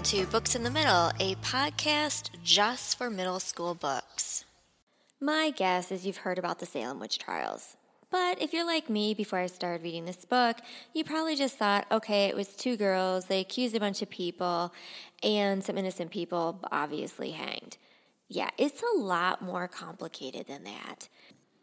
Welcome 0.00 0.18
to 0.18 0.32
Books 0.32 0.54
in 0.54 0.62
the 0.62 0.70
Middle, 0.70 1.12
a 1.20 1.34
podcast 1.42 2.30
just 2.42 2.96
for 2.96 3.10
middle 3.10 3.38
school 3.38 3.74
books. 3.74 4.46
My 5.20 5.50
guess 5.50 5.92
is 5.92 6.06
you've 6.06 6.16
heard 6.16 6.38
about 6.38 6.58
the 6.58 6.64
Salem 6.64 6.98
witch 6.98 7.18
trials. 7.18 7.76
But 8.10 8.40
if 8.40 8.54
you're 8.54 8.64
like 8.64 8.88
me 8.88 9.12
before 9.12 9.40
I 9.40 9.44
started 9.44 9.84
reading 9.84 10.06
this 10.06 10.24
book, 10.24 10.56
you 10.94 11.04
probably 11.04 11.36
just 11.36 11.58
thought, 11.58 11.86
okay, 11.92 12.28
it 12.28 12.34
was 12.34 12.56
two 12.56 12.78
girls, 12.78 13.26
they 13.26 13.40
accused 13.40 13.76
a 13.76 13.80
bunch 13.80 14.00
of 14.00 14.08
people, 14.08 14.72
and 15.22 15.62
some 15.62 15.76
innocent 15.76 16.10
people 16.10 16.60
obviously 16.72 17.32
hanged. 17.32 17.76
Yeah, 18.26 18.48
it's 18.56 18.82
a 18.82 18.98
lot 18.98 19.42
more 19.42 19.68
complicated 19.68 20.46
than 20.46 20.64
that 20.64 21.10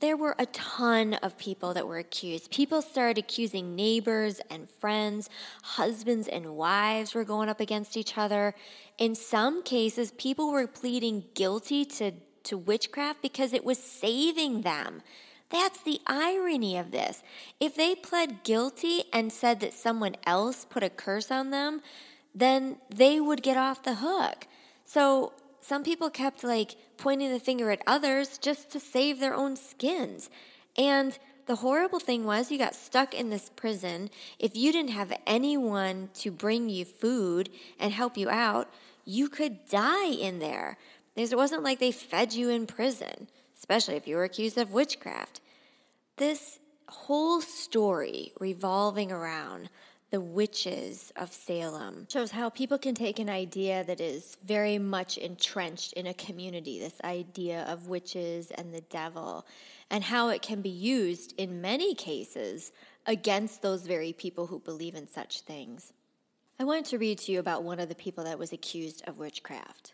there 0.00 0.16
were 0.16 0.34
a 0.38 0.46
ton 0.46 1.14
of 1.14 1.38
people 1.38 1.72
that 1.74 1.86
were 1.86 1.98
accused. 1.98 2.50
People 2.50 2.82
started 2.82 3.18
accusing 3.18 3.74
neighbors 3.74 4.40
and 4.50 4.68
friends, 4.68 5.30
husbands 5.62 6.28
and 6.28 6.54
wives 6.54 7.14
were 7.14 7.24
going 7.24 7.48
up 7.48 7.60
against 7.60 7.96
each 7.96 8.18
other. 8.18 8.54
In 8.98 9.14
some 9.14 9.62
cases, 9.62 10.12
people 10.12 10.52
were 10.52 10.66
pleading 10.66 11.24
guilty 11.34 11.84
to, 11.86 12.12
to 12.44 12.58
witchcraft 12.58 13.22
because 13.22 13.52
it 13.52 13.64
was 13.64 13.78
saving 13.78 14.62
them. 14.62 15.02
That's 15.48 15.80
the 15.80 16.00
irony 16.06 16.76
of 16.76 16.90
this. 16.90 17.22
If 17.60 17.74
they 17.74 17.94
pled 17.94 18.42
guilty 18.42 19.04
and 19.12 19.32
said 19.32 19.60
that 19.60 19.72
someone 19.72 20.16
else 20.26 20.66
put 20.68 20.82
a 20.82 20.90
curse 20.90 21.30
on 21.30 21.50
them, 21.50 21.80
then 22.34 22.78
they 22.94 23.20
would 23.20 23.42
get 23.42 23.56
off 23.56 23.82
the 23.82 23.96
hook. 23.96 24.46
So 24.84 25.32
some 25.66 25.82
people 25.82 26.10
kept 26.10 26.44
like 26.44 26.76
pointing 26.96 27.32
the 27.32 27.40
finger 27.40 27.72
at 27.72 27.82
others 27.88 28.38
just 28.38 28.70
to 28.70 28.78
save 28.78 29.18
their 29.18 29.34
own 29.34 29.56
skins. 29.56 30.30
And 30.78 31.18
the 31.46 31.56
horrible 31.56 31.98
thing 31.98 32.24
was 32.24 32.52
you 32.52 32.58
got 32.58 32.76
stuck 32.76 33.12
in 33.12 33.30
this 33.30 33.50
prison. 33.56 34.10
If 34.38 34.54
you 34.54 34.70
didn't 34.70 34.92
have 34.92 35.12
anyone 35.26 36.10
to 36.20 36.30
bring 36.30 36.68
you 36.68 36.84
food 36.84 37.50
and 37.80 37.92
help 37.92 38.16
you 38.16 38.30
out, 38.30 38.70
you 39.04 39.28
could 39.28 39.66
die 39.68 40.10
in 40.10 40.38
there. 40.38 40.78
It 41.16 41.36
wasn't 41.36 41.64
like 41.64 41.80
they 41.80 41.92
fed 41.92 42.32
you 42.32 42.48
in 42.48 42.68
prison, 42.68 43.26
especially 43.56 43.96
if 43.96 44.06
you 44.06 44.16
were 44.16 44.24
accused 44.24 44.58
of 44.58 44.72
witchcraft. 44.72 45.40
This 46.16 46.60
whole 46.88 47.40
story 47.40 48.32
revolving 48.38 49.10
around 49.10 49.68
the 50.10 50.20
witches 50.20 51.12
of 51.16 51.32
Salem. 51.32 52.06
Shows 52.10 52.30
how 52.30 52.48
people 52.48 52.78
can 52.78 52.94
take 52.94 53.18
an 53.18 53.28
idea 53.28 53.84
that 53.84 54.00
is 54.00 54.36
very 54.44 54.78
much 54.78 55.18
entrenched 55.18 55.92
in 55.94 56.06
a 56.06 56.14
community, 56.14 56.78
this 56.78 57.00
idea 57.02 57.64
of 57.68 57.88
witches 57.88 58.50
and 58.52 58.72
the 58.72 58.82
devil, 58.82 59.46
and 59.90 60.04
how 60.04 60.28
it 60.28 60.42
can 60.42 60.62
be 60.62 60.68
used 60.68 61.34
in 61.36 61.60
many 61.60 61.94
cases 61.94 62.72
against 63.04 63.62
those 63.62 63.82
very 63.82 64.12
people 64.12 64.46
who 64.46 64.60
believe 64.60 64.94
in 64.94 65.08
such 65.08 65.40
things. 65.40 65.92
I 66.58 66.64
wanted 66.64 66.86
to 66.86 66.98
read 66.98 67.18
to 67.18 67.32
you 67.32 67.40
about 67.40 67.64
one 67.64 67.80
of 67.80 67.88
the 67.88 67.94
people 67.94 68.24
that 68.24 68.38
was 68.38 68.52
accused 68.52 69.02
of 69.06 69.18
witchcraft. 69.18 69.92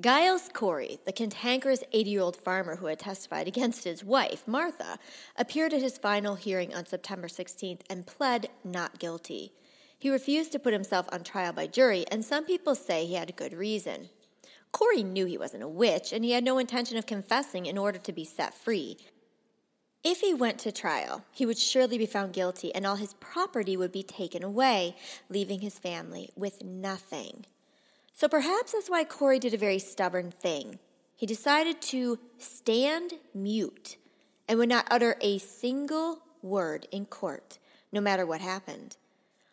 Giles 0.00 0.48
Corey, 0.54 0.98
the 1.04 1.12
cantankerous 1.12 1.84
80 1.92 2.10
year 2.10 2.22
old 2.22 2.36
farmer 2.36 2.76
who 2.76 2.86
had 2.86 2.98
testified 2.98 3.46
against 3.46 3.84
his 3.84 4.02
wife, 4.02 4.48
Martha, 4.48 4.98
appeared 5.36 5.74
at 5.74 5.82
his 5.82 5.98
final 5.98 6.34
hearing 6.34 6.74
on 6.74 6.86
September 6.86 7.28
16th 7.28 7.82
and 7.90 8.06
pled 8.06 8.48
not 8.64 8.98
guilty. 8.98 9.52
He 9.98 10.08
refused 10.10 10.50
to 10.52 10.58
put 10.58 10.72
himself 10.72 11.06
on 11.12 11.22
trial 11.22 11.52
by 11.52 11.66
jury, 11.66 12.06
and 12.10 12.24
some 12.24 12.46
people 12.46 12.74
say 12.74 13.04
he 13.04 13.14
had 13.14 13.36
good 13.36 13.52
reason. 13.52 14.08
Corey 14.72 15.02
knew 15.02 15.26
he 15.26 15.36
wasn't 15.36 15.62
a 15.62 15.68
witch, 15.68 16.10
and 16.10 16.24
he 16.24 16.32
had 16.32 16.42
no 16.42 16.58
intention 16.58 16.96
of 16.96 17.04
confessing 17.04 17.66
in 17.66 17.76
order 17.76 17.98
to 17.98 18.12
be 18.12 18.24
set 18.24 18.54
free. 18.54 18.96
If 20.02 20.20
he 20.20 20.32
went 20.32 20.58
to 20.60 20.72
trial, 20.72 21.24
he 21.30 21.44
would 21.44 21.58
surely 21.58 21.98
be 21.98 22.06
found 22.06 22.32
guilty, 22.32 22.74
and 22.74 22.86
all 22.86 22.96
his 22.96 23.14
property 23.20 23.76
would 23.76 23.92
be 23.92 24.02
taken 24.02 24.42
away, 24.42 24.96
leaving 25.28 25.60
his 25.60 25.78
family 25.78 26.30
with 26.34 26.64
nothing. 26.64 27.44
So 28.12 28.28
perhaps 28.28 28.72
that's 28.72 28.90
why 28.90 29.04
Corey 29.04 29.38
did 29.38 29.54
a 29.54 29.58
very 29.58 29.78
stubborn 29.78 30.30
thing. 30.30 30.78
He 31.16 31.26
decided 31.26 31.80
to 31.82 32.18
stand 32.38 33.14
mute 33.34 33.96
and 34.48 34.58
would 34.58 34.68
not 34.68 34.86
utter 34.90 35.16
a 35.20 35.38
single 35.38 36.20
word 36.42 36.86
in 36.90 37.06
court, 37.06 37.58
no 37.92 38.00
matter 38.00 38.26
what 38.26 38.40
happened. 38.40 38.96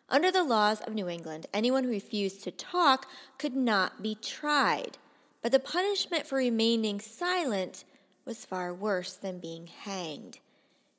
Under 0.08 0.32
the 0.32 0.42
laws 0.42 0.80
of 0.80 0.94
New 0.94 1.08
England, 1.08 1.46
anyone 1.54 1.84
who 1.84 1.90
refused 1.90 2.42
to 2.42 2.50
talk 2.50 3.06
could 3.38 3.54
not 3.54 4.02
be 4.02 4.16
tried, 4.16 4.98
but 5.42 5.52
the 5.52 5.60
punishment 5.60 6.26
for 6.26 6.36
remaining 6.36 7.00
silent 7.00 7.84
was 8.24 8.44
far 8.44 8.74
worse 8.74 9.14
than 9.14 9.38
being 9.38 9.68
hanged. 9.68 10.40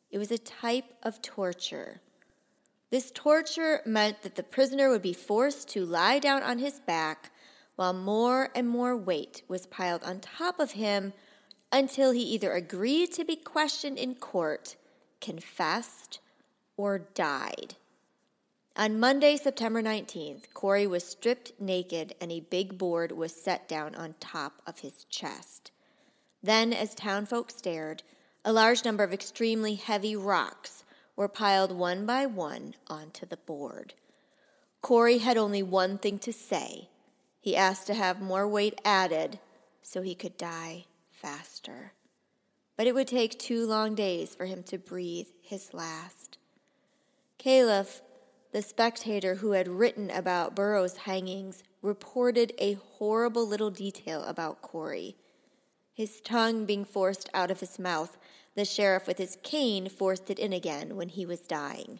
It 0.10 0.18
was 0.18 0.32
a 0.32 0.38
type 0.38 0.94
of 1.04 1.22
torture. 1.22 2.00
This 2.90 3.12
torture 3.12 3.82
meant 3.86 4.22
that 4.24 4.36
the 4.36 4.44
prisoner 4.44 4.90
would 4.90 5.02
be 5.02 5.14
forced 5.14 5.70
to 5.70 5.86
lie 5.86 6.20
down 6.20 6.44
on 6.44 6.60
his 6.60 6.80
back 6.80 7.32
while 7.81 7.94
more 7.94 8.50
and 8.53 8.69
more 8.69 8.96
weight 8.96 9.42
was 9.47 9.66
piled 9.66 10.03
on 10.03 10.19
top 10.19 10.59
of 10.59 10.74
him 10.74 11.14
until 11.72 12.12
he 12.12 12.22
either 12.22 12.53
agreed 12.53 13.12
to 13.12 13.25
be 13.25 13.36
questioned 13.36 13.97
in 13.97 14.14
court, 14.14 14.75
confessed, 15.19 16.20
or 16.78 17.00
died. 17.00 17.74
On 18.78 19.00
Monday, 19.00 19.36
September 19.36 19.81
19th, 19.81 20.44
Corey 20.53 20.86
was 20.86 21.03
stripped 21.03 21.53
naked 21.59 22.14
and 22.22 22.31
a 22.31 22.41
big 22.41 22.78
board 22.78 23.14
was 23.14 23.34
set 23.34 23.68
down 23.68 23.96
on 23.96 24.14
top 24.20 24.62
of 24.68 24.81
his 24.81 25.06
chest. 25.06 25.72
Then, 26.44 26.74
as 26.74 26.94
townfolk 26.94 27.50
stared, 27.50 28.03
a 28.46 28.53
large 28.53 28.86
number 28.86 29.03
of 29.03 29.12
extremely 29.12 29.74
heavy 29.74 30.16
rocks 30.16 30.84
were 31.16 31.28
piled 31.28 31.72
one 31.72 32.06
by 32.06 32.28
one 32.28 32.75
onto 32.86 33.25
the 33.25 33.38
board. 33.38 33.96
Corey 34.81 35.18
had 35.18 35.36
only 35.36 35.64
one 35.64 35.97
thing 35.97 36.20
to 36.20 36.31
say 36.31 36.90
he 37.41 37.57
asked 37.57 37.88
to 37.88 37.96
have 37.96 38.22
more 38.22 38.47
weight 38.47 38.79
added 38.85 39.40
so 39.81 40.03
he 40.03 40.13
could 40.13 40.38
die 40.38 40.85
faster. 41.09 41.94
But 42.78 42.88
it 42.88 42.94
would 42.94 43.07
take 43.07 43.38
two 43.38 43.66
long 43.66 43.96
days 43.96 44.35
for 44.35 44.46
him 44.46 44.63
to 44.63 44.78
breathe 44.78 45.28
his 45.41 45.74
last. 45.74 46.38
Calef, 47.40 48.02
the 48.52 48.62
spectator 48.62 49.35
who 49.35 49.52
had 49.52 49.68
written 49.68 50.12
about 50.12 50.56
Burroughs' 50.56 50.97
hangings, 50.97 51.63
reported 51.81 52.53
a 52.59 52.74
horrible 52.74 53.47
little 53.47 53.72
detail 53.72 54.23
about 54.23 54.62
Corey. 54.62 55.16
His 55.94 56.22
tongue 56.22 56.66
being 56.66 56.85
forced 56.85 57.28
out 57.34 57.50
of 57.50 57.59
his 57.59 57.79
mouth, 57.79 58.18
the 58.56 58.66
sheriff 58.66 59.08
with 59.08 59.18
his 59.18 59.38
cane 59.41 59.90
forced 59.90 60.29
it 60.29 60.38
in 60.38 60.53
again 60.53 60.96
when 60.96 61.09
he 61.09 61.25
was 61.25 61.41
dying. 61.41 62.00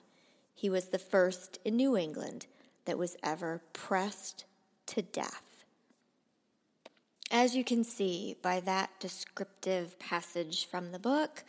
He 0.53 0.69
was 0.69 0.88
the 0.88 1.00
first 1.00 1.58
in 1.66 1.75
New 1.75 1.97
England 1.97 2.46
that 2.85 2.97
was 2.97 3.18
ever 3.23 3.63
pressed 3.73 4.46
to 4.91 5.02
death. 5.02 5.66
As 7.31 7.56
you 7.56 7.63
can 7.63 7.84
see 7.84 8.35
by 8.41 8.59
that 8.62 8.90
descriptive 9.00 9.97
passage 10.00 10.66
from 10.66 10.91
the 10.91 11.00
book, 11.00 11.44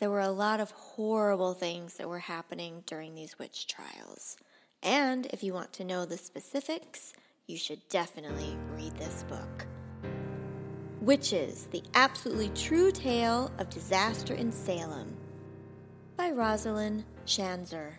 there 0.00 0.10
were 0.10 0.20
a 0.20 0.30
lot 0.30 0.58
of 0.58 0.72
horrible 0.72 1.54
things 1.54 1.94
that 1.94 2.08
were 2.08 2.18
happening 2.18 2.82
during 2.84 3.14
these 3.14 3.38
witch 3.38 3.68
trials. 3.68 4.36
And 4.82 5.26
if 5.26 5.42
you 5.42 5.54
want 5.54 5.72
to 5.74 5.84
know 5.84 6.04
the 6.04 6.16
specifics, 6.16 7.12
you 7.46 7.56
should 7.56 7.88
definitely 7.88 8.56
read 8.76 8.96
this 8.96 9.24
book. 9.28 9.66
Witches, 11.00 11.68
the 11.70 11.82
absolutely 11.94 12.48
true 12.50 12.90
tale 12.90 13.52
of 13.58 13.70
disaster 13.70 14.34
in 14.34 14.50
Salem 14.50 15.16
by 16.16 16.30
Rosalind 16.30 17.04
Schanzer. 17.24 17.92